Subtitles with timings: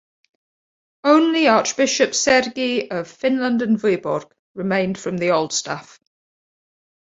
[1.03, 5.99] Only Archbishop Sergiy of Finland and Vyborg remained from the old staff.